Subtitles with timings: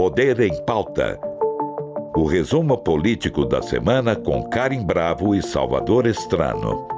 [0.00, 1.20] Poder em Pauta.
[2.16, 6.88] O resumo político da semana com Karim Bravo e Salvador Estrano.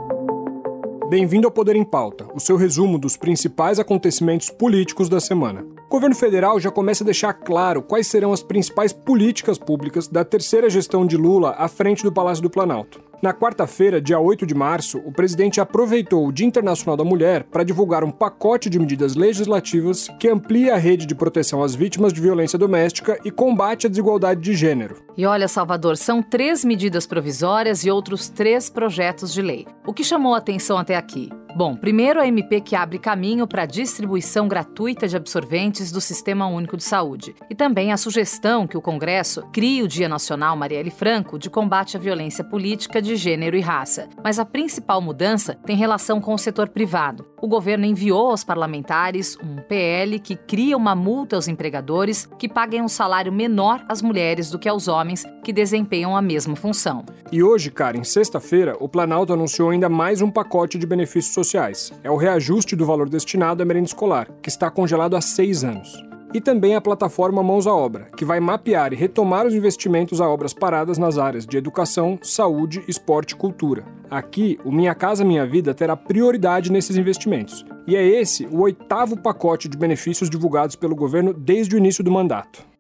[1.11, 5.67] Bem-vindo ao Poder em Pauta, o seu resumo dos principais acontecimentos políticos da semana.
[5.89, 10.25] O governo federal já começa a deixar claro quais serão as principais políticas públicas da
[10.25, 13.01] terceira gestão de Lula à frente do Palácio do Planalto.
[13.23, 17.63] Na quarta-feira, dia 8 de março, o presidente aproveitou o Dia Internacional da Mulher para
[17.63, 22.21] divulgar um pacote de medidas legislativas que amplia a rede de proteção às vítimas de
[22.21, 24.97] violência doméstica e combate à desigualdade de gênero.
[25.17, 29.67] E olha, Salvador, são três medidas provisórias e outros três projetos de lei.
[29.87, 31.29] O que chamou a atenção até aqui?
[31.55, 36.47] Bom, primeiro a MP que abre caminho para a distribuição gratuita de absorventes do Sistema
[36.47, 37.35] Único de Saúde.
[37.51, 41.95] E também a sugestão que o Congresso crie o Dia Nacional Marielle Franco de combate
[41.95, 44.09] à violência política de gênero e raça.
[44.25, 47.27] Mas a principal mudança tem relação com o setor privado.
[47.43, 52.81] O governo enviou aos parlamentares um PL que cria uma multa aos empregadores que paguem
[52.81, 55.02] um salário menor às mulheres do que aos homens
[55.43, 57.05] que desempenham a mesma função.
[57.31, 61.93] E hoje, Karen, sexta-feira, o Planalto anunciou ainda mais um pacote de benefícios sociais.
[62.03, 66.03] É o reajuste do valor destinado à merenda escolar, que está congelado há seis anos.
[66.35, 70.29] E também a plataforma Mãos à Obra, que vai mapear e retomar os investimentos a
[70.29, 73.85] obras paradas nas áreas de educação, saúde, esporte e cultura.
[74.11, 77.67] Aqui, o Minha Casa Minha Vida terá prioridade nesses investimentos.
[77.87, 82.11] E é esse o oitavo pacote de benefícios divulgados pelo governo desde o início do
[82.11, 82.72] mandato.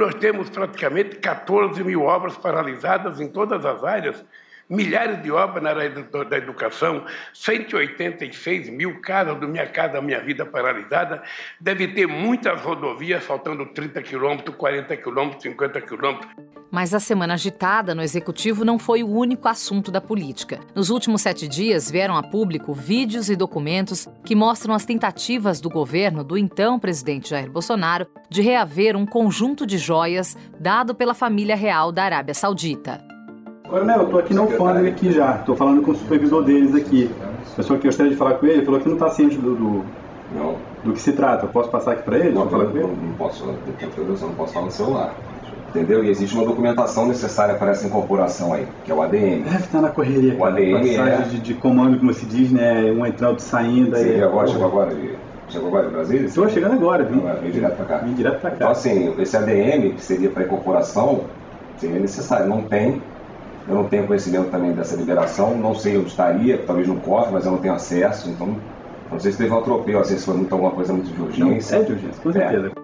[0.00, 4.24] Nós temos praticamente 14 mil obras paralisadas em todas as áreas
[4.70, 7.04] milhares de obras na área da educação,
[7.34, 11.22] 186 mil casas do Minha Casa Minha Vida paralisada,
[11.60, 16.30] deve ter muitas rodovias faltando 30 quilômetros, 40 quilômetros, 50 quilômetros.
[16.70, 20.60] Mas a semana agitada no Executivo não foi o único assunto da política.
[20.72, 25.68] Nos últimos sete dias vieram a público vídeos e documentos que mostram as tentativas do
[25.68, 31.56] governo do então presidente Jair Bolsonaro de reaver um conjunto de joias dado pela família
[31.56, 33.09] real da Arábia Saudita.
[33.70, 37.08] Coronel, eu estou aqui na alfândega aqui já, estou falando com o supervisor deles aqui.
[37.52, 39.84] A pessoa que gostaria de falar com ele falou que não está ciente do, do,
[40.34, 40.56] não.
[40.82, 41.46] do que se trata.
[41.46, 42.32] Eu posso passar aqui para ele?
[42.32, 42.88] Não, falar com ele?
[42.88, 45.14] não posso, eu não posso falar no celular.
[45.68, 46.02] Entendeu?
[46.02, 49.44] E existe uma documentação necessária para essa incorporação aí, que é o ADM.
[49.44, 50.34] Deve estar na correria.
[50.36, 51.28] O ADM passagem é...
[51.28, 52.90] de, de, comando, como se diz, né?
[52.90, 53.96] Um entrando saindo.
[53.96, 55.14] Sim, aí, agora, chegou agora de...
[55.48, 56.26] Chegou agora de Brasília?
[56.26, 57.18] Estou chegando agora, vim.
[57.18, 57.98] Agora, vim direto para cá.
[57.98, 58.56] Vim direto para cá.
[58.56, 61.20] Então, assim, esse ADM, que seria para incorporação,
[61.76, 62.48] seria necessário.
[62.48, 63.00] Não tem,
[63.70, 67.46] eu não tenho conhecimento também dessa liberação, não sei onde estaria, talvez no corte, mas
[67.46, 68.56] eu não tenho acesso, então
[69.10, 71.76] não sei se teve um atropelo, assim, se foi muito, alguma coisa muito de urgência.
[71.76, 72.72] Não, é de urgência, com certeza.
[72.76, 72.80] É.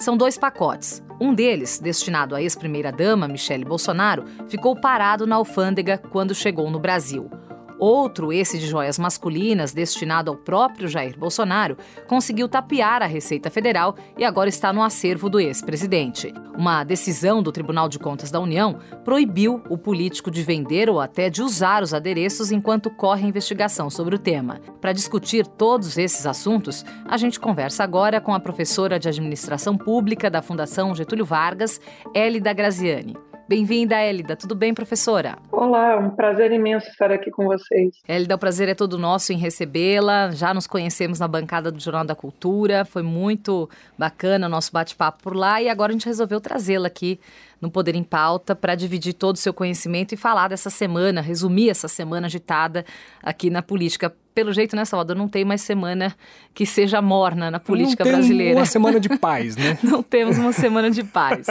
[0.00, 1.02] São dois pacotes.
[1.20, 7.30] Um deles, destinado à ex-primeira-dama, Michele Bolsonaro, ficou parado na alfândega quando chegou no Brasil.
[7.78, 11.76] Outro, esse de joias masculinas, destinado ao próprio Jair Bolsonaro,
[12.06, 16.32] conseguiu tapear a Receita Federal e agora está no acervo do ex-presidente.
[16.56, 21.28] Uma decisão do Tribunal de Contas da União proibiu o político de vender ou até
[21.28, 24.60] de usar os adereços enquanto corre a investigação sobre o tema.
[24.80, 30.30] Para discutir todos esses assuntos, a gente conversa agora com a professora de Administração Pública
[30.30, 31.80] da Fundação Getúlio Vargas,
[32.14, 33.16] Elida Graziani.
[33.46, 34.34] Bem-vinda, Elida.
[34.34, 35.36] Tudo bem, professora?
[35.52, 37.94] Olá, um prazer imenso estar aqui com vocês.
[38.08, 40.30] Elida, o prazer é todo nosso em recebê-la.
[40.30, 42.86] Já nos conhecemos na bancada do Jornal da Cultura.
[42.86, 43.68] Foi muito
[43.98, 47.20] bacana o nosso bate-papo por lá e agora a gente resolveu trazê-la aqui
[47.60, 51.68] no Poder em Pauta para dividir todo o seu conhecimento e falar dessa semana, resumir
[51.68, 52.84] essa semana agitada
[53.22, 56.14] aqui na política pelo jeito, né, Salvador, não tem mais semana
[56.52, 58.58] que seja morna na política não brasileira.
[58.58, 59.78] uma semana de paz, né?
[59.84, 61.46] não temos uma semana de paz.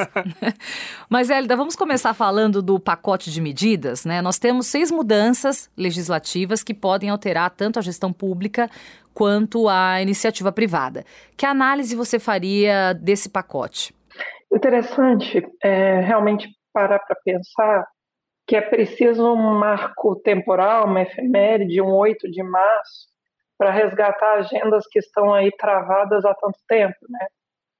[1.09, 4.21] Mas, Hélida, vamos começar falando do pacote de medidas, né?
[4.21, 8.69] Nós temos seis mudanças legislativas que podem alterar tanto a gestão pública
[9.13, 11.05] quanto a iniciativa privada.
[11.37, 13.95] Que análise você faria desse pacote?
[14.53, 17.85] Interessante, é, realmente parar para pensar
[18.45, 23.07] que é preciso um marco temporal, uma efeméride, um 8 de março,
[23.57, 27.27] para resgatar agendas que estão aí travadas há tanto tempo, né?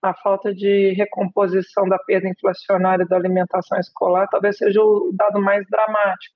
[0.02, 5.66] A falta de recomposição da perda inflacionária da alimentação escolar talvez seja o dado mais
[5.70, 6.36] dramático,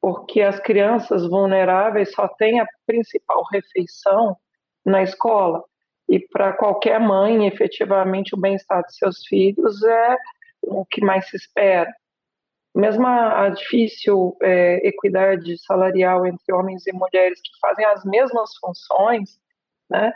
[0.00, 4.36] porque as crianças vulneráveis só têm a principal refeição
[4.84, 5.62] na escola.
[6.08, 10.16] E para qualquer mãe, efetivamente, o bem-estar de seus filhos é
[10.62, 11.90] o que mais se espera
[12.76, 18.54] mesmo a, a difícil é, equidade salarial entre homens e mulheres que fazem as mesmas
[18.60, 19.40] funções,
[19.88, 20.12] né,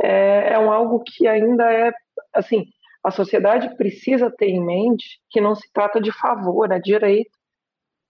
[0.00, 1.92] é, é um algo que ainda é,
[2.32, 2.66] assim,
[3.02, 7.36] a sociedade precisa ter em mente que não se trata de favor, é direito.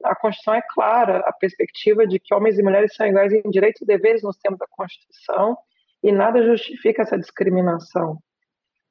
[0.05, 3.81] A Constituição é clara, a perspectiva de que homens e mulheres são iguais em direitos
[3.81, 5.57] e deveres nos termos da Constituição,
[6.03, 8.19] e nada justifica essa discriminação.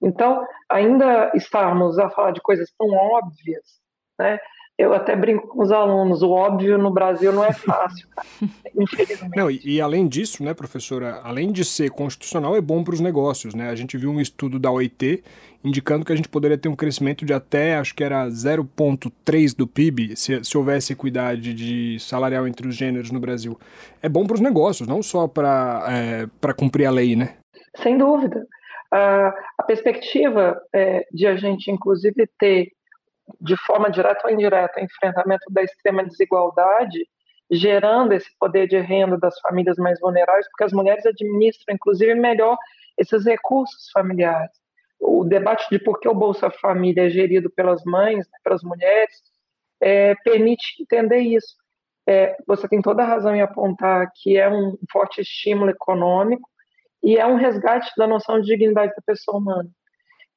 [0.02, 3.80] Então, ainda estarmos a falar de coisas tão óbvias,
[4.20, 4.40] né?
[4.84, 8.28] Eu até brinco com os alunos, o óbvio no Brasil não é fácil, cara.
[9.36, 13.00] Não, e, e, além disso, né, professora, além de ser constitucional, é bom para os
[13.00, 13.70] negócios, né?
[13.70, 15.24] A gente viu um estudo da OIT
[15.64, 19.66] indicando que a gente poderia ter um crescimento de até, acho que era 0,3 do
[19.66, 23.58] PIB, se, se houvesse equidade de salarial entre os gêneros no Brasil.
[24.02, 27.36] É bom para os negócios, não só para é, cumprir a lei, né?
[27.82, 28.46] Sem dúvida.
[28.94, 32.72] Uh, a perspectiva é, de a gente, inclusive, ter
[33.40, 37.08] de forma direta ou indireta, enfrentamento da extrema desigualdade,
[37.50, 42.58] gerando esse poder de renda das famílias mais vulneráveis, porque as mulheres administram, inclusive, melhor
[42.98, 44.52] esses recursos familiares.
[45.00, 49.14] O debate de por que o Bolsa Família é gerido pelas mães, né, pelas mulheres,
[49.82, 51.56] é, permite entender isso.
[52.08, 56.50] É, você tem toda a razão em apontar que é um forte estímulo econômico
[57.02, 59.70] e é um resgate da noção de dignidade da pessoa humana.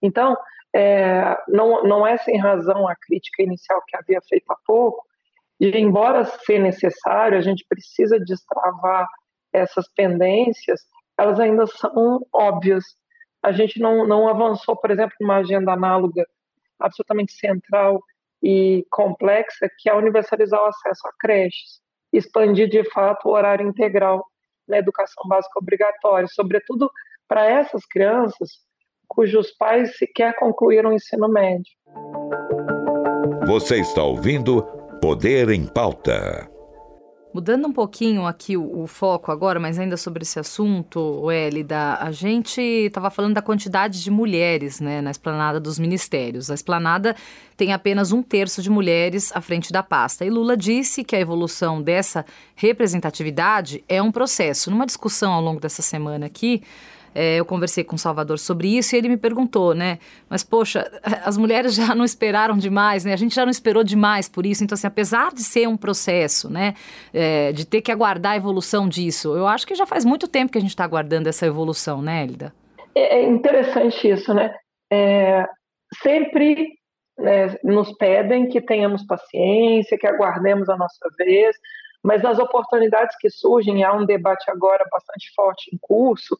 [0.02, 0.36] Então,
[0.76, 5.02] é, não, não é sem razão a crítica inicial que havia feito há pouco,
[5.58, 9.08] e embora ser necessário, a gente precisa destravar
[9.50, 10.82] essas pendências,
[11.16, 12.84] elas ainda são óbvias.
[13.42, 16.26] A gente não, não avançou, por exemplo, numa agenda análoga
[16.78, 18.02] absolutamente central
[18.42, 21.80] e complexa, que é universalizar o acesso a creches,
[22.12, 24.26] expandir de fato o horário integral
[24.68, 26.90] na educação básica obrigatória, sobretudo
[27.26, 28.65] para essas crianças
[29.08, 31.72] cujos pais sequer concluíram o ensino médio.
[33.46, 34.62] Você está ouvindo
[35.00, 36.50] Poder em Pauta.
[37.36, 42.10] Mudando um pouquinho aqui o, o, foco agora, mas ainda sobre esse assunto, Elida, a
[42.10, 46.50] gente estava falando da quantidade de mulheres né, na esplanada dos ministérios.
[46.50, 47.14] A esplanada
[47.54, 50.24] tem apenas um terço de mulheres à frente da pasta.
[50.24, 52.24] E Lula disse que a evolução dessa
[52.54, 54.70] representatividade é um processo.
[54.70, 56.62] Numa discussão ao longo dessa semana aqui,
[57.16, 59.98] é, eu conversei com o Salvador sobre isso e ele me perguntou, né?
[60.28, 60.84] Mas, poxa,
[61.24, 63.14] as mulheres já não esperaram demais, né?
[63.14, 64.62] A gente já não esperou demais por isso.
[64.62, 66.74] Então, assim, apesar de ser um processo, né?
[67.14, 70.52] É, de ter que aguardar a evolução disso, eu acho que já faz muito tempo
[70.52, 72.52] que a gente está aguardando essa evolução, né, Elida?
[72.94, 74.54] É, é interessante isso, né?
[74.92, 75.46] É,
[76.02, 76.74] sempre
[77.18, 81.56] né, nos pedem que tenhamos paciência, que aguardemos a nossa vez,
[82.04, 86.38] mas nas oportunidades que surgem, há um debate agora bastante forte em curso,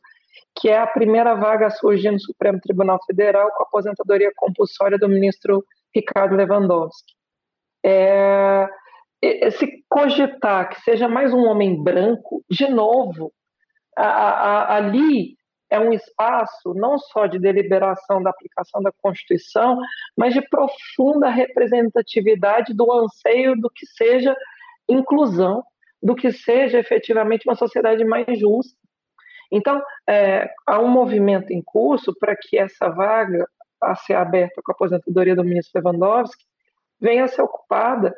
[0.54, 4.98] que é a primeira vaga a surgir no Supremo Tribunal Federal com a aposentadoria compulsória
[4.98, 7.14] do ministro Ricardo Lewandowski.
[7.84, 8.68] É,
[9.50, 13.32] se cogitar que seja mais um homem branco, de novo,
[13.96, 15.36] a, a, ali
[15.70, 19.78] é um espaço não só de deliberação da aplicação da Constituição,
[20.16, 24.36] mas de profunda representatividade do anseio do que seja
[24.88, 25.62] inclusão,
[26.02, 28.76] do que seja efetivamente uma sociedade mais justa.
[29.50, 33.46] Então, é, há um movimento em curso para que essa vaga
[33.82, 36.44] a ser aberta com a aposentadoria do ministro Lewandowski
[37.00, 38.14] venha a ser ocupada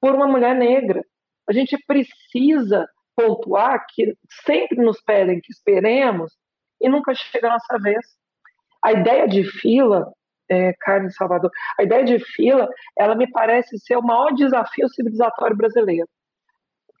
[0.00, 1.02] por uma mulher negra.
[1.48, 2.86] A gente precisa
[3.16, 6.36] pontuar que sempre nos pedem que esperemos
[6.80, 8.06] e nunca chega a nossa vez.
[8.84, 10.12] A ideia de fila,
[10.48, 15.56] é, Carmen Salvador, a ideia de fila, ela me parece ser o maior desafio civilizatório
[15.56, 16.08] brasileiro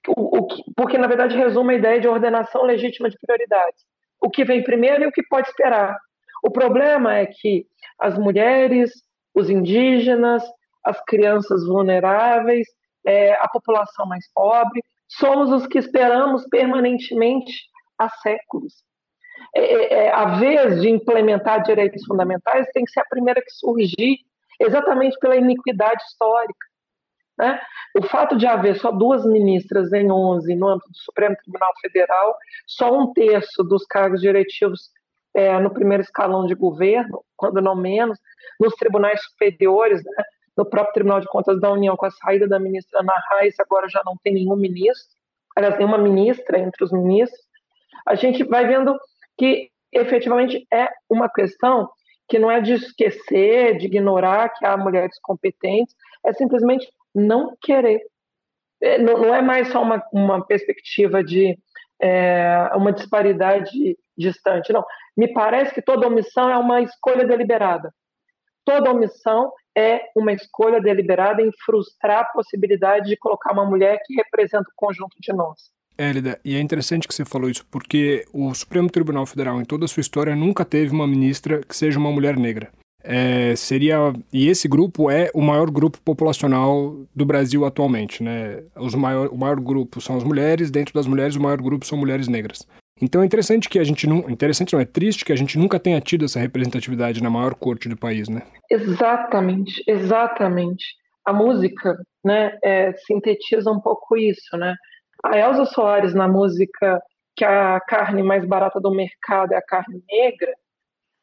[0.06, 3.82] o, o que, porque na verdade resume a ideia de ordenação legítima de prioridades.
[4.20, 5.96] O que vem primeiro e o que pode esperar.
[6.42, 7.66] O problema é que
[7.98, 8.92] as mulheres,
[9.34, 10.42] os indígenas,
[10.84, 12.66] as crianças vulneráveis,
[13.06, 17.52] é, a população mais pobre, somos os que esperamos permanentemente
[17.98, 18.74] há séculos.
[19.54, 23.50] É, é, é a vez de implementar direitos fundamentais tem que ser a primeira que
[23.50, 24.18] surgir,
[24.60, 26.67] exatamente pela iniquidade histórica.
[27.38, 27.60] Né?
[27.96, 32.36] O fato de haver só duas ministras em 11 no âmbito do Supremo Tribunal Federal,
[32.66, 34.90] só um terço dos cargos diretivos
[35.34, 38.18] é, no primeiro escalão de governo, quando não menos,
[38.58, 40.24] nos tribunais superiores, né?
[40.56, 43.88] no próprio Tribunal de Contas da União, com a saída da ministra Ana Reis, agora
[43.88, 45.16] já não tem nenhum ministro,
[45.56, 47.40] aliás, nenhuma ministra entre os ministros,
[48.04, 48.98] a gente vai vendo
[49.36, 51.88] que efetivamente é uma questão
[52.28, 55.94] que não é de esquecer, de ignorar que há mulheres competentes,
[56.26, 58.00] é simplesmente não querer.
[58.80, 61.58] É, não, é mais só uma, uma perspectiva de
[62.00, 64.84] é, uma disparidade distante, não.
[65.16, 67.92] Me parece que toda omissão é uma escolha deliberada.
[68.64, 74.14] Toda omissão é uma escolha deliberada em frustrar a possibilidade de colocar uma mulher que
[74.14, 75.70] representa o conjunto de nós.
[75.96, 79.84] Élida, e é interessante que você falou isso, porque o Supremo Tribunal Federal, em toda
[79.84, 82.70] a sua história, nunca teve uma ministra que seja uma mulher negra
[83.10, 88.62] é, seria e esse grupo é o maior grupo populacional do Brasil atualmente, né?
[88.76, 91.96] Os maior, o maior grupo são as mulheres, dentro das mulheres o maior grupo são
[91.96, 92.68] mulheres negras.
[93.00, 94.28] Então é interessante que a gente não.
[94.28, 97.88] Interessante não, é triste que a gente nunca tenha tido essa representatividade na maior corte
[97.88, 98.42] do país, né?
[98.70, 100.84] Exatamente, exatamente.
[101.24, 104.74] A música né, é, sintetiza um pouco isso, né?
[105.24, 107.00] A Elza Soares, na música
[107.34, 110.52] que a carne mais barata do mercado é a carne negra,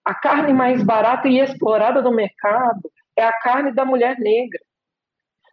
[0.06, 4.60] a carne mais barata e explorada do mercado é a carne da mulher negra.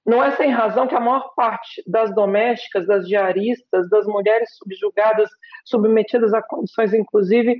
[0.04, 5.30] Não é sem razão que a maior parte das domésticas, das diaristas, das mulheres subjugadas,
[5.64, 7.56] submetidas a condições, inclusive,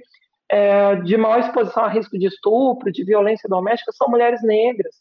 [0.50, 4.96] é, de maior exposição a risco de estupro, de violência doméstica, são mulheres negras.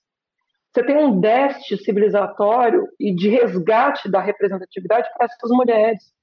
[0.72, 6.14] Você tem um déficit civilizatório e de resgate da representatividade para essas mulheres.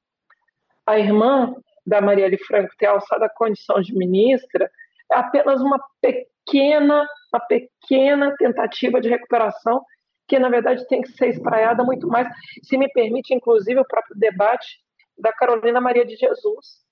[0.87, 1.55] A irmã
[1.87, 4.71] da Marielle Franco ter alçado a condição de ministra
[5.13, 9.83] apenas uma pequena, uma pequena tentativa de recuperação
[10.29, 12.29] que na verdade tem que ser espraiada muito mais,
[12.63, 14.79] se me permite, inclusive, o próprio debate
[15.19, 16.87] da Carolina Maria de Jesus.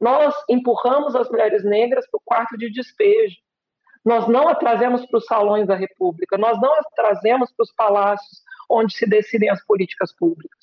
[0.00, 3.36] Nós empurramos as mulheres negras para o quarto de despejo.
[4.04, 7.72] Nós não a trazemos para os salões da República, nós não a trazemos para os
[7.72, 10.58] palácios onde se decidem as políticas públicas.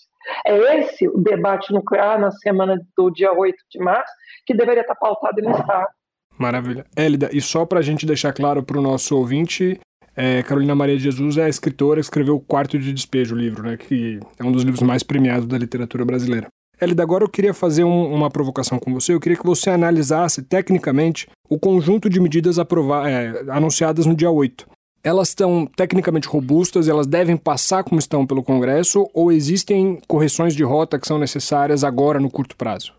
[0.45, 4.13] É esse o debate nuclear na semana do dia 8 de março
[4.45, 5.89] que deveria estar pautado no Estado.
[6.37, 6.85] Maravilha.
[6.95, 9.79] Élida, e só para a gente deixar claro para o nosso ouvinte,
[10.15, 13.37] é, Carolina Maria de Jesus é a escritora que escreveu O Quarto de Despejo, o
[13.37, 16.47] livro, né, que é um dos livros mais premiados da literatura brasileira.
[16.81, 19.13] Elida, agora eu queria fazer um, uma provocação com você.
[19.13, 24.67] Eu queria que você analisasse tecnicamente o conjunto de medidas é, anunciadas no dia 8.
[25.03, 30.63] Elas estão tecnicamente robustas, elas devem passar como estão pelo Congresso ou existem correções de
[30.63, 32.93] rota que são necessárias agora no curto prazo?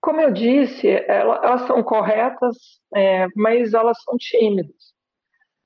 [0.00, 2.56] Como eu disse, elas são corretas,
[2.94, 4.94] é, mas elas são tímidas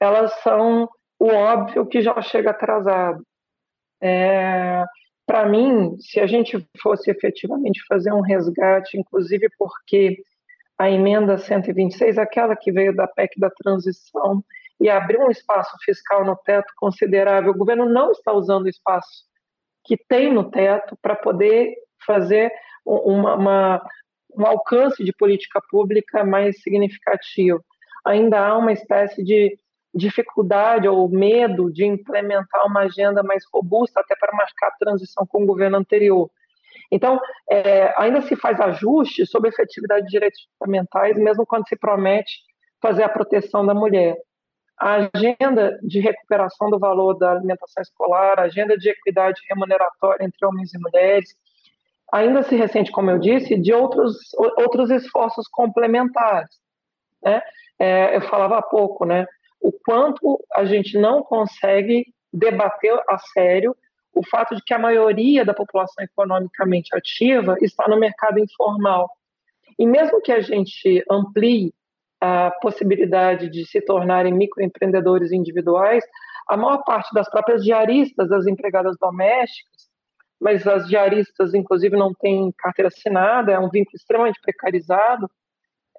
[0.03, 3.25] elas são o óbvio que já chega atrasado.
[4.03, 4.85] É,
[5.25, 10.21] Para mim, se a gente fosse efetivamente fazer um resgate, inclusive porque
[10.77, 14.45] a emenda 126, aquela que veio da PEC da transição,
[14.81, 19.25] e abriu um espaço fiscal no teto considerável, o governo não está usando o espaço
[19.85, 22.51] que tem no teto para poder fazer
[22.85, 23.89] uma, uma,
[24.37, 27.63] um alcance de política pública mais significativo.
[28.05, 29.59] Ainda há uma espécie de
[29.95, 35.43] dificuldade ou medo de implementar uma agenda mais robusta até para marcar a transição com
[35.43, 36.31] o governo anterior.
[36.91, 37.21] Então,
[37.51, 42.33] é, ainda se faz ajuste sobre a efetividade de direitos fundamentais, mesmo quando se promete
[42.81, 44.17] fazer a proteção da mulher.
[44.79, 50.45] A agenda de recuperação do valor da alimentação escolar, a agenda de equidade remuneratória entre
[50.45, 51.37] homens e mulheres,
[52.13, 54.19] ainda se ressente, como eu disse, de outros,
[54.59, 56.61] outros esforços complementares.
[57.23, 57.41] Né?
[57.79, 59.27] É, eu falava há pouco, né?
[59.63, 63.75] o quanto a gente não consegue debater a sério
[64.15, 69.09] o fato de que a maioria da população economicamente ativa está no mercado informal.
[69.79, 71.73] E mesmo que a gente amplie
[72.21, 76.05] a possibilidade de se tornarem microempreendedores individuais,
[76.49, 79.89] a maior parte das próprias diaristas, das empregadas domésticas,
[80.43, 85.31] mas as diaristas, inclusive, não têm carteira assinada, é um vínculo extremamente precarizado,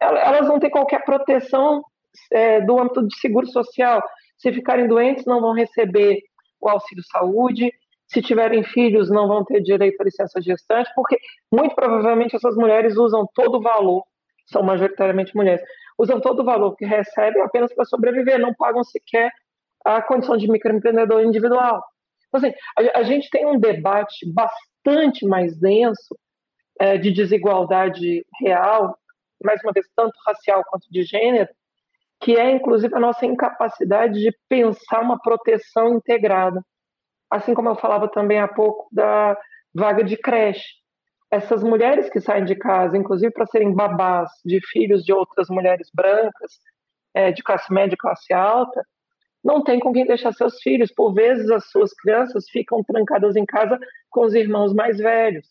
[0.01, 1.81] elas não têm qualquer proteção
[2.29, 4.03] é, do âmbito de seguro social.
[4.37, 6.19] Se ficarem doentes, não vão receber
[6.59, 7.71] o auxílio saúde.
[8.05, 11.17] Se tiverem filhos, não vão ter direito à licença gestante, porque
[11.49, 14.03] muito provavelmente essas mulheres usam todo o valor,
[14.45, 15.63] são majoritariamente mulheres,
[15.97, 19.31] usam todo o valor que recebem apenas para sobreviver, não pagam sequer
[19.85, 21.81] a condição de microempreendedor individual.
[22.33, 26.17] Então, assim, a, a gente tem um debate bastante mais denso
[26.79, 28.97] é, de desigualdade real,
[29.43, 31.49] mais uma vez, tanto racial quanto de gênero,
[32.19, 36.61] que é inclusive a nossa incapacidade de pensar uma proteção integrada.
[37.29, 39.37] Assim como eu falava também há pouco da
[39.73, 40.81] vaga de creche.
[41.29, 45.89] Essas mulheres que saem de casa, inclusive para serem babás de filhos de outras mulheres
[45.93, 46.59] brancas,
[47.13, 48.83] é, de classe média e classe alta,
[49.43, 50.91] não tem com quem deixar seus filhos.
[50.91, 53.77] Por vezes, as suas crianças ficam trancadas em casa
[54.09, 55.47] com os irmãos mais velhos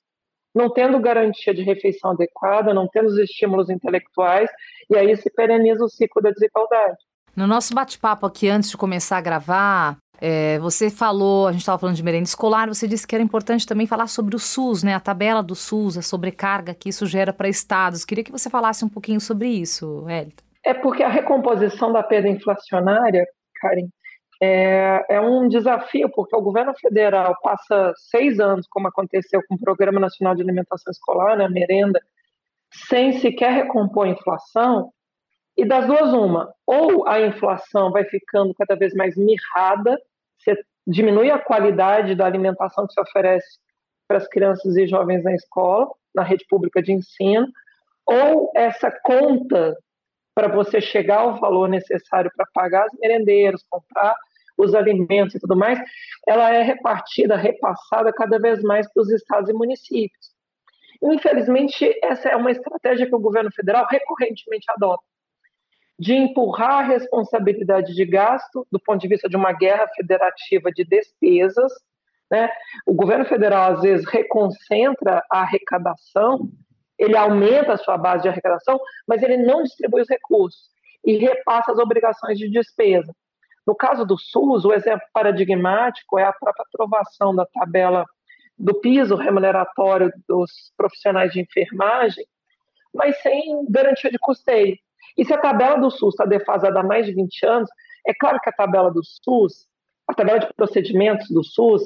[0.54, 4.50] não tendo garantia de refeição adequada, não tendo os estímulos intelectuais,
[4.90, 6.99] e aí se pereniza o ciclo da desigualdade.
[7.34, 11.78] No nosso bate-papo aqui, antes de começar a gravar, é, você falou, a gente estava
[11.78, 14.94] falando de merenda escolar, você disse que era importante também falar sobre o SUS, né?
[14.94, 18.04] A tabela do SUS, a sobrecarga que isso gera para estados.
[18.04, 20.44] Queria que você falasse um pouquinho sobre isso, Hélita.
[20.64, 23.26] É porque a recomposição da perda inflacionária,
[23.62, 23.88] Karen,
[24.42, 29.61] é, é, um desafio, porque o governo federal passa seis anos, como aconteceu com o
[29.61, 32.00] Programa Nacional de Alimentação Escolar, né, merenda,
[32.88, 34.92] sem sequer recompor a inflação,
[35.57, 39.97] e das duas, uma, ou a inflação vai ficando cada vez mais mirrada,
[40.38, 43.59] você diminui a qualidade da alimentação que se oferece
[44.09, 47.47] para as crianças e jovens na escola, na rede pública de ensino,
[48.04, 49.76] ou essa conta
[50.35, 54.15] para você chegar ao valor necessário para pagar os merendeiros, comprar
[54.57, 55.79] os alimentos e tudo mais,
[56.27, 60.33] ela é repartida, repassada cada vez mais para os estados e municípios.
[61.03, 65.03] Infelizmente, essa é uma estratégia que o governo federal recorrentemente adota,
[65.99, 70.85] de empurrar a responsabilidade de gasto do ponto de vista de uma guerra federativa de
[70.85, 71.73] despesas.
[72.31, 72.49] Né?
[72.87, 76.49] O governo federal, às vezes, reconcentra a arrecadação,
[76.99, 80.70] ele aumenta a sua base de arrecadação, mas ele não distribui os recursos
[81.04, 83.12] e repassa as obrigações de despesa.
[83.66, 88.04] No caso do SUS, o exemplo paradigmático é a própria aprovação da tabela
[88.58, 92.25] do piso remuneratório dos profissionais de enfermagem,
[92.94, 94.76] mas sem garantia de custeio.
[95.16, 97.70] E se a tabela do SUS está defasada há mais de 20 anos,
[98.06, 99.66] é claro que a tabela do SUS,
[100.08, 101.82] a tabela de procedimentos do SUS,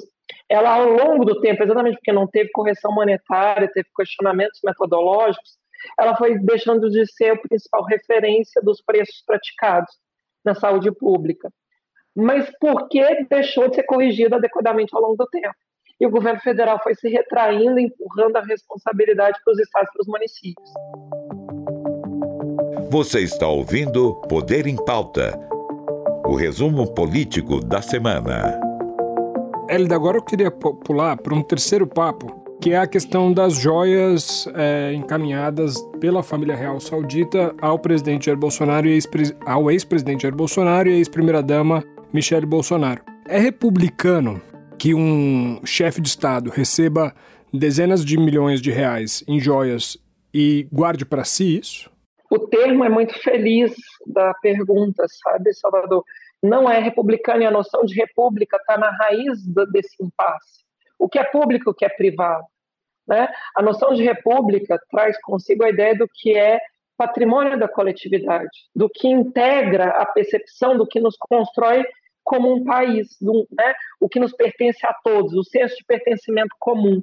[0.49, 5.57] ela ao longo do tempo, exatamente porque não teve correção monetária, teve questionamentos metodológicos,
[5.99, 9.91] ela foi deixando de ser a principal referência dos preços praticados
[10.43, 11.51] na saúde pública.
[12.15, 15.55] Mas por que deixou de ser corrigida adequadamente ao longo do tempo?
[15.99, 20.01] e o governo federal foi se retraindo, empurrando a responsabilidade para os estados e para
[20.01, 20.69] os municípios.
[22.89, 25.37] Você está ouvindo Poder em Pauta
[26.25, 28.66] o resumo político da semana.
[29.69, 34.47] Elida, agora eu queria pular para um terceiro papo, que é a questão das joias
[34.55, 39.05] é, encaminhadas pela família real saudita ao presidente Jair Bolsonaro e ex
[39.45, 41.83] ao ex-presidente Jair Bolsonaro e ex-primeira-dama
[42.13, 43.01] Michele Bolsonaro.
[43.27, 44.41] É republicano
[44.77, 47.13] que um chefe de Estado receba
[47.53, 49.97] dezenas de milhões de reais em joias
[50.33, 51.89] e guarde para si isso?
[52.29, 53.73] O termo é muito feliz
[54.05, 56.03] da pergunta, sabe, Salvador?
[56.41, 60.65] Não é republicano e a noção de república está na raiz desse impasse.
[60.99, 62.45] O que é público, o que é privado.
[63.07, 63.27] Né?
[63.55, 66.59] A noção de república traz consigo a ideia do que é
[66.97, 71.85] patrimônio da coletividade, do que integra a percepção do que nos constrói
[72.23, 73.73] como um país, né?
[74.01, 77.01] o que nos pertence a todos, o senso de pertencimento comum.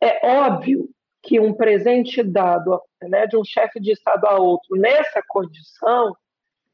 [0.00, 0.88] É óbvio
[1.22, 6.16] que um presente dado né, de um chefe de Estado a outro nessa condição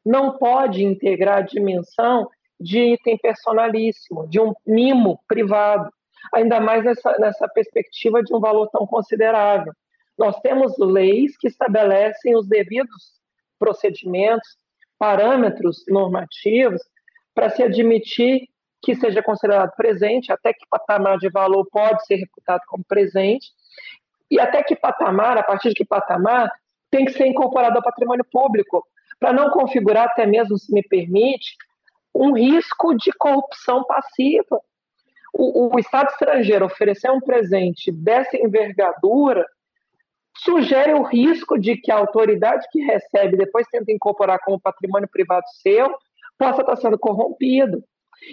[0.07, 5.91] não pode integrar a dimensão de item personalíssimo, de um mimo privado,
[6.33, 9.73] ainda mais nessa, nessa perspectiva de um valor tão considerável.
[10.17, 13.21] Nós temos leis que estabelecem os devidos
[13.59, 14.57] procedimentos,
[14.97, 16.81] parâmetros normativos
[17.35, 18.49] para se admitir
[18.83, 23.49] que seja considerado presente, até que patamar de valor pode ser reputado como presente,
[24.31, 26.49] e até que patamar, a partir de que patamar,
[26.91, 28.87] tem que ser incorporado ao patrimônio público,
[29.19, 31.57] para não configurar, até mesmo, se me permite,
[32.15, 34.61] um risco de corrupção passiva.
[35.33, 39.47] O, o Estado estrangeiro oferecer um presente dessa envergadura
[40.39, 45.45] sugere o risco de que a autoridade que recebe depois tenta incorporar como patrimônio privado
[45.63, 45.95] seu
[46.39, 47.83] possa estar sendo corrompido.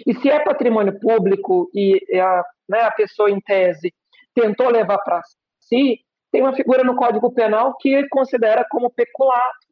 [0.06, 3.92] E se é patrimônio público e a, né, a pessoa, em tese,
[4.34, 5.22] tentou levar para
[5.60, 9.63] si, tem uma figura no Código Penal que considera como peculato.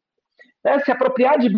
[0.63, 0.79] Né?
[0.79, 1.49] Se apropriar de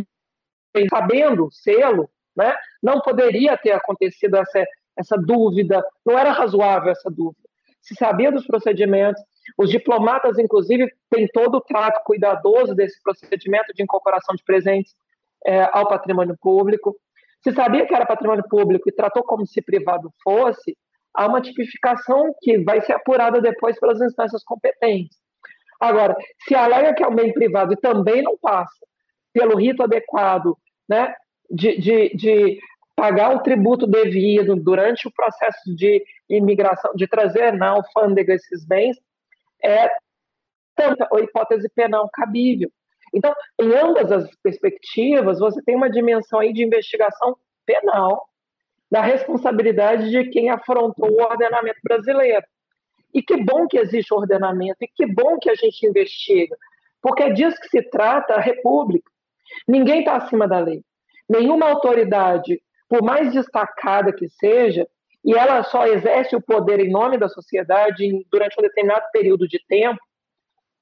[0.75, 4.65] bem, sabendo selo, né, não poderia ter acontecido essa,
[4.97, 7.47] essa dúvida, não era razoável essa dúvida.
[7.81, 9.21] Se sabia dos procedimentos,
[9.57, 14.93] os diplomatas, inclusive, têm todo o trato cuidadoso desse procedimento de incorporação de presentes
[15.45, 16.95] é, ao patrimônio público.
[17.43, 20.75] Se sabia que era patrimônio público e tratou como se privado fosse,
[21.13, 25.15] há uma tipificação que vai ser apurada depois pelas instâncias competentes.
[25.79, 26.15] Agora,
[26.47, 28.85] se alega que é um bem privado e também não passa
[29.36, 31.13] pelo rito adequado né,
[31.52, 32.60] de, de, de
[32.95, 38.98] pagar o tributo devido durante o processo de imigração, de trazer na alfândega esses bens,
[39.62, 39.89] é
[40.74, 42.71] tanta hipótese penal cabível.
[43.13, 48.26] Então, em ambas as perspectivas, você tem uma dimensão aí de investigação penal
[48.89, 52.45] da responsabilidade de quem afrontou o ordenamento brasileiro.
[53.13, 56.56] E que bom que existe o ordenamento, e que bom que a gente investiga,
[57.02, 59.10] porque é disso que se trata a República.
[59.67, 60.81] Ninguém está acima da lei.
[61.29, 64.88] Nenhuma autoridade, por mais destacada que seja,
[65.23, 69.60] e ela só exerce o poder em nome da sociedade durante um determinado período de
[69.67, 69.99] tempo,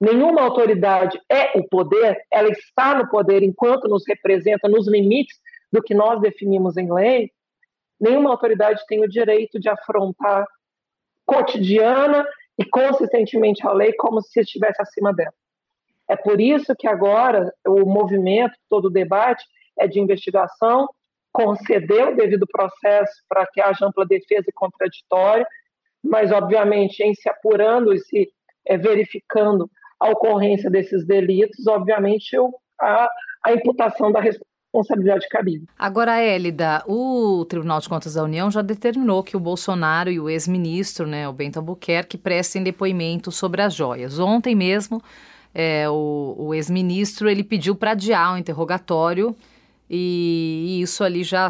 [0.03, 5.37] Nenhuma autoridade é o poder, ela está no poder enquanto nos representa nos limites
[5.71, 7.31] do que nós definimos em lei.
[7.97, 10.45] Nenhuma autoridade tem o direito de afrontar
[11.25, 12.27] cotidiana
[12.59, 15.33] e consistentemente a lei como se estivesse acima dela.
[16.09, 19.43] É por isso que agora o movimento, todo o debate
[19.79, 20.87] é de investigação,
[21.31, 25.45] conceder o devido processo para que haja ampla defesa e contraditório,
[26.03, 28.29] mas, obviamente, em se apurando e se
[28.67, 32.35] é, verificando a ocorrência desses delitos, obviamente,
[32.79, 33.09] a,
[33.45, 35.67] a imputação da responsabilidade cabível.
[35.79, 40.29] Agora, Hélida, o Tribunal de Contas da União já determinou que o Bolsonaro e o
[40.29, 44.19] ex-ministro, né, o Bento Albuquerque, prestem depoimento sobre as joias.
[44.19, 45.01] Ontem mesmo,
[45.53, 49.35] é, o, o ex-ministro ele pediu para adiar o interrogatório
[49.89, 51.49] e, e isso ali já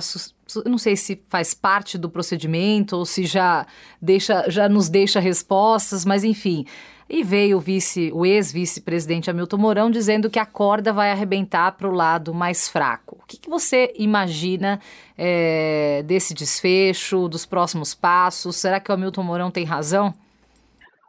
[0.66, 3.66] não sei se faz parte do procedimento ou se já
[4.02, 6.66] deixa já nos deixa respostas, mas enfim.
[7.10, 11.88] E veio o vice, o ex-vice-presidente Hamilton Mourão dizendo que a corda vai arrebentar para
[11.88, 13.20] o lado mais fraco.
[13.22, 14.80] O que, que você imagina
[15.18, 18.56] é, desse desfecho, dos próximos passos?
[18.56, 20.13] Será que o Hamilton Mourão tem razão?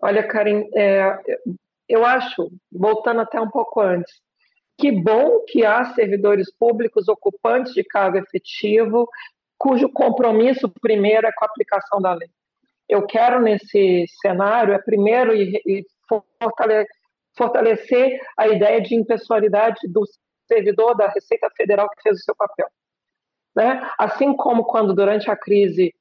[0.03, 1.17] Olha, Karim, é,
[1.89, 4.13] eu acho, voltando até um pouco antes,
[4.79, 9.09] que bom que há servidores públicos ocupantes de cargo efetivo
[9.57, 12.29] cujo compromisso primeiro é com a aplicação da lei.
[12.89, 15.33] Eu quero, nesse cenário, é primeiro
[17.37, 20.05] fortalecer a ideia de impessoalidade do
[20.47, 22.69] servidor da Receita Federal que fez o seu papel.
[23.57, 23.89] Né?
[23.99, 25.95] Assim como quando, durante a crise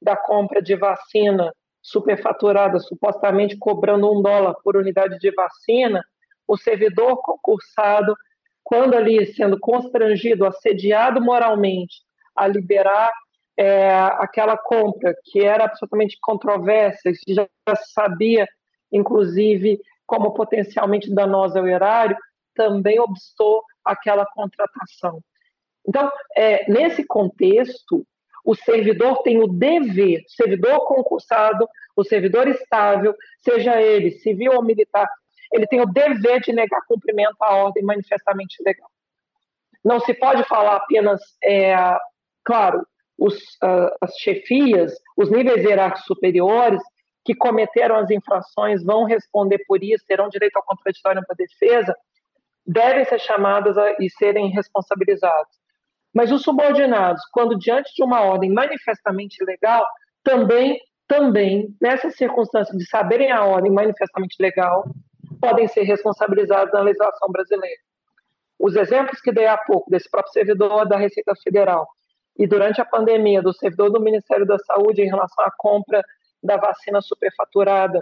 [0.00, 6.02] da compra de vacina superfaturada, supostamente cobrando um dólar por unidade de vacina,
[6.46, 8.14] o servidor concursado,
[8.62, 12.02] quando ali sendo constrangido, assediado moralmente
[12.36, 13.12] a liberar
[13.56, 17.46] é, aquela compra que era absolutamente controversa, que já
[17.94, 18.46] sabia,
[18.92, 22.16] inclusive, como potencialmente danosa ao erário,
[22.54, 25.20] também obstou aquela contratação.
[25.86, 28.04] Então, é, nesse contexto,
[28.44, 35.08] o servidor tem o dever, servidor concursado, o servidor estável, seja ele civil ou militar,
[35.52, 38.88] ele tem o dever de negar cumprimento à ordem manifestamente legal.
[39.84, 41.74] Não se pode falar apenas, é,
[42.44, 42.86] claro,
[43.18, 46.80] os, uh, as chefias, os níveis hierárquicos superiores
[47.24, 51.94] que cometeram as infrações vão responder por isso, terão direito ao contraditório para defesa,
[52.66, 55.59] devem ser chamadas a, e serem responsabilizados.
[56.14, 59.86] Mas os subordinados, quando diante de uma ordem manifestamente legal,
[60.24, 64.84] também, também, nessa circunstância de saberem a ordem manifestamente legal,
[65.40, 67.80] podem ser responsabilizados na legislação brasileira.
[68.58, 71.88] Os exemplos que dei há pouco desse próprio servidor da Receita Federal
[72.38, 76.02] e durante a pandemia do servidor do Ministério da Saúde em relação à compra
[76.42, 78.00] da vacina superfaturada,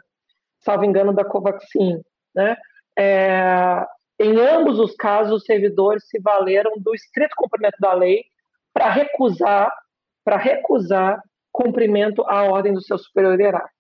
[0.60, 2.00] salvo engano, da Covaxin,
[2.34, 2.56] né?
[2.98, 3.84] É,
[4.18, 8.24] em ambos os casos, os servidores se valeram do estrito cumprimento da lei
[8.72, 9.72] para recusar,
[10.24, 13.74] para recusar cumprimento à ordem do seu superior hierárquico.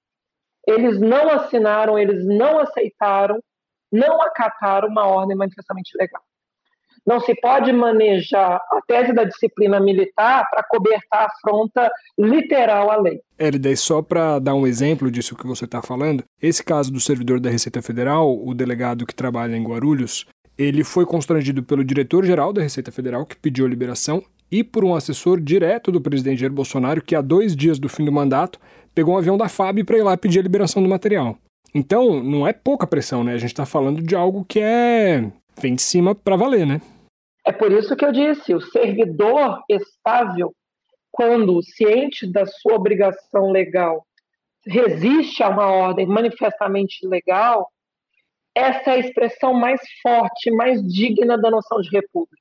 [0.66, 3.42] Eles não assinaram, eles não aceitaram,
[3.90, 6.22] não acataram uma ordem manifestamente legal.
[7.08, 13.00] Não se pode manejar a tese da disciplina militar para cobertar a afronta literal à
[13.00, 13.18] lei.
[13.38, 17.40] Érida, só para dar um exemplo disso que você está falando, esse caso do servidor
[17.40, 20.26] da Receita Federal, o delegado que trabalha em Guarulhos,
[20.58, 24.94] ele foi constrangido pelo diretor-geral da Receita Federal, que pediu a liberação, e por um
[24.94, 28.60] assessor direto do presidente Jair Bolsonaro, que há dois dias do fim do mandato
[28.94, 31.38] pegou um avião da FAB para ir lá pedir a liberação do material.
[31.74, 33.32] Então, não é pouca pressão, né?
[33.32, 35.24] A gente está falando de algo que é.
[35.58, 36.82] vem de cima para valer, né?
[37.48, 40.54] É por isso que eu disse: o servidor estável,
[41.10, 44.06] quando ciente da sua obrigação legal,
[44.66, 47.72] resiste a uma ordem manifestamente legal,
[48.54, 52.36] essa é a expressão mais forte, mais digna da noção de república.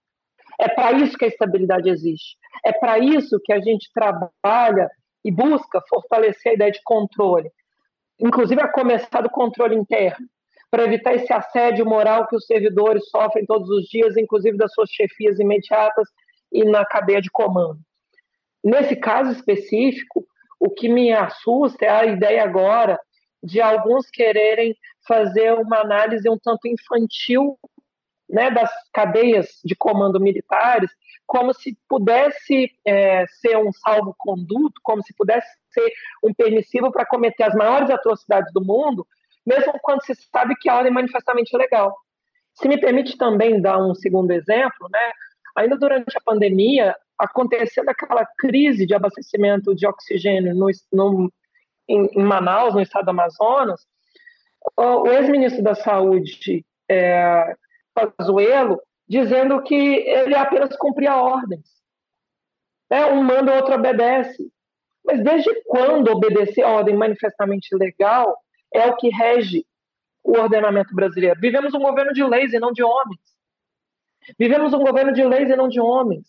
[0.60, 2.36] É para isso que a estabilidade existe.
[2.66, 4.90] É para isso que a gente trabalha
[5.24, 7.50] e busca fortalecer a ideia de controle,
[8.20, 10.28] inclusive a começar do controle interno
[10.70, 14.90] para evitar esse assédio moral que os servidores sofrem todos os dias, inclusive das suas
[14.90, 16.10] chefias imediatas
[16.52, 17.80] e na cadeia de comando.
[18.64, 20.26] Nesse caso específico,
[20.60, 23.00] o que me assusta é a ideia agora
[23.42, 24.76] de alguns quererem
[25.08, 27.58] fazer uma análise um tanto infantil
[28.30, 30.92] né, das cadeias de comando militares,
[31.26, 35.90] como se pudesse é, ser um salvo-conduto, como se pudesse ser
[36.24, 39.08] um permissivo para cometer as maiores atrocidades do mundo,
[39.48, 41.98] mesmo quando se sabe que a ordem é manifestamente legal.
[42.54, 45.12] Se me permite também dar um segundo exemplo, né?
[45.56, 51.32] ainda durante a pandemia, acontecendo aquela crise de abastecimento de oxigênio no, no,
[51.88, 53.82] em, em, Manaus, no estado do Amazonas,
[54.76, 57.56] o, o ex-ministro da Saúde, é,
[57.94, 61.66] Pazuello, dizendo que ele apenas cumpria ordens.
[62.90, 64.52] É, um manda, o outro obedece.
[65.04, 68.38] Mas desde quando obedecer a ordem manifestamente legal
[68.74, 69.66] é o que rege
[70.24, 71.40] o ordenamento brasileiro.
[71.40, 73.22] Vivemos um governo de leis e não de homens.
[74.38, 76.26] Vivemos um governo de leis e não de homens.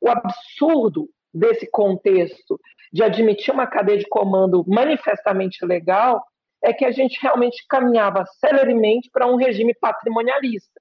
[0.00, 2.60] O absurdo desse contexto
[2.92, 6.24] de admitir uma cadeia de comando manifestamente legal
[6.62, 10.80] é que a gente realmente caminhava celeremente para um regime patrimonialista,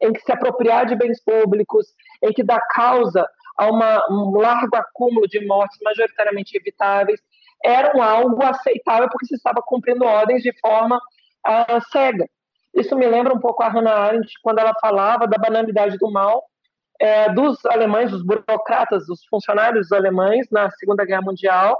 [0.00, 1.86] em que se apropriar de bens públicos,
[2.22, 7.20] em que dá causa a uma, um largo acúmulo de mortes majoritariamente evitáveis,
[7.64, 12.28] eram algo aceitável porque se estava cumprindo ordens de forma uh, cega.
[12.74, 16.44] Isso me lembra um pouco a Hannah Arendt, quando ela falava da banalidade do mal
[17.00, 21.78] é, dos alemães, dos burocratas, dos funcionários alemães na Segunda Guerra Mundial,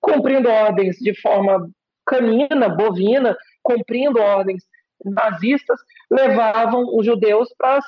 [0.00, 1.70] cumprindo ordens de forma
[2.06, 4.64] canina, bovina, cumprindo ordens
[5.04, 5.78] nazistas,
[6.10, 7.84] levavam os judeus para as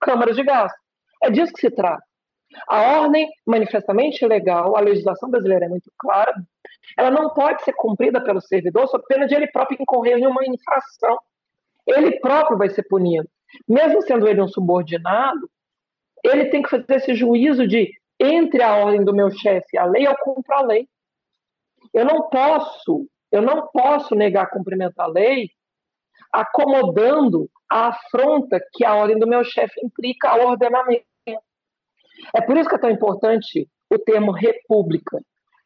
[0.00, 0.72] câmaras de gás.
[1.22, 2.02] É disso que se trata.
[2.68, 6.34] A ordem manifestamente legal, a legislação brasileira é muito clara,
[6.96, 10.44] ela não pode ser cumprida pelo servidor sob pena de ele próprio incorrer em uma
[10.44, 11.18] infração.
[11.86, 13.28] Ele próprio vai ser punido.
[13.68, 15.50] Mesmo sendo ele um subordinado,
[16.24, 17.90] ele tem que fazer esse juízo de
[18.20, 20.88] entre a ordem do meu chefe e a lei, eu cumpro a lei.
[21.92, 25.50] Eu não posso, eu não posso negar cumprimento à lei
[26.32, 31.04] acomodando a afronta que a ordem do meu chefe implica ao ordenamento.
[32.34, 35.20] É por isso que é tão importante o termo república.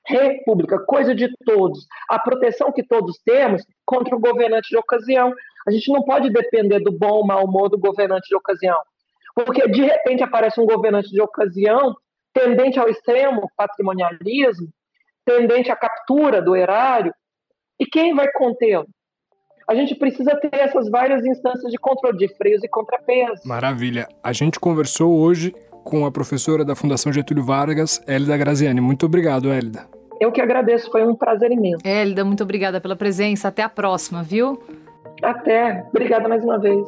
[0.07, 1.87] República, coisa de todos.
[2.09, 5.33] A proteção que todos temos contra o governante de ocasião.
[5.67, 8.79] A gente não pode depender do bom ou mau humor do governante de ocasião.
[9.35, 11.95] Porque, de repente, aparece um governante de ocasião
[12.33, 14.69] tendente ao extremo patrimonialismo,
[15.25, 17.13] tendente à captura do erário,
[17.81, 18.87] e quem vai contê-lo?
[19.69, 23.45] A gente precisa ter essas várias instâncias de controle de freios e contrapesos.
[23.45, 24.07] Maravilha.
[24.23, 25.53] A gente conversou hoje
[25.87, 28.81] com a professora da Fundação Getúlio Vargas, Hélida Graziani.
[28.81, 29.87] Muito obrigado, Hélida.
[30.21, 31.79] Eu que agradeço, foi um prazer imenso.
[31.87, 33.49] Hélida, muito obrigada pela presença.
[33.49, 34.61] Até a próxima, viu?
[35.23, 35.85] Até.
[35.91, 36.85] Obrigada mais uma vez.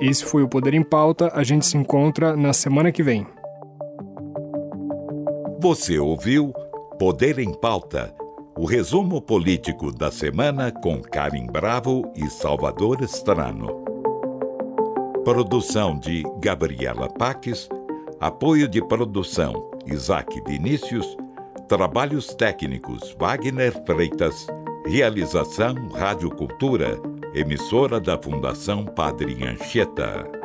[0.00, 1.32] Esse foi o Poder em Pauta.
[1.34, 3.26] A gente se encontra na semana que vem.
[5.58, 6.52] Você ouviu
[6.98, 8.14] Poder em Pauta
[8.56, 13.95] o resumo político da semana com Karim Bravo e Salvador Estrano.
[15.26, 17.68] Produção de Gabriela Paques.
[18.20, 21.16] Apoio de produção Isaac Vinícius.
[21.66, 24.46] Trabalhos técnicos Wagner Freitas.
[24.86, 26.96] Realização Rádio Cultura
[27.34, 30.35] emissora da Fundação Padre Anchieta.